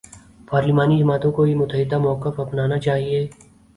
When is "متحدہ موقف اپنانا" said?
1.55-2.79